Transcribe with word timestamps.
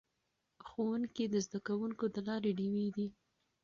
ښوونکي 0.67 1.25
د 1.29 1.35
زده 1.45 1.59
کوونکو 1.67 2.05
د 2.15 2.17
لارې 2.27 2.51
ډیوې 2.57 2.87
دي. 2.95 3.07